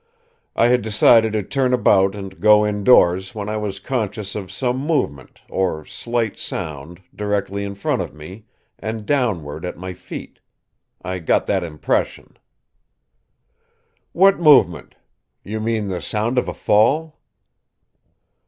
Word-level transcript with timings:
"I 0.55 0.69
had 0.69 0.81
decided 0.81 1.33
to 1.33 1.43
turn 1.43 1.75
about 1.75 2.15
and 2.15 2.39
go 2.39 2.65
indoors 2.65 3.35
when 3.35 3.47
I 3.49 3.57
was 3.57 3.79
conscious 3.79 4.33
of 4.33 4.51
some 4.51 4.77
movement, 4.77 5.41
or 5.47 5.85
slight 5.85 6.39
sound, 6.39 7.01
directly 7.15 7.63
in 7.63 7.75
front 7.75 8.01
of 8.01 8.11
me, 8.11 8.45
and 8.79 9.05
downward, 9.05 9.63
at 9.63 9.77
my 9.77 9.93
feet. 9.93 10.39
I 11.03 11.19
got 11.19 11.45
that 11.45 11.63
impression." 11.63 12.37
"What 14.11 14.39
movement? 14.39 14.95
You 15.43 15.59
mean 15.59 15.87
the 15.87 16.01
sound 16.01 16.39
of 16.39 16.47
a 16.47 16.53
fall?" 16.55 17.19